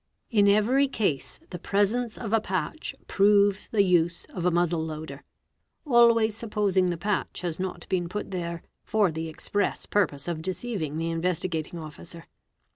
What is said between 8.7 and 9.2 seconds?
for